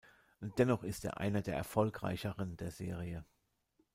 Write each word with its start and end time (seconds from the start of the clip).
Dennoch 0.57 0.81
ist 0.83 1.05
er 1.05 1.19
einer 1.19 1.43
der 1.43 1.55
erfolgreicheren 1.55 2.57
der 2.57 2.71
Serie. 2.71 3.23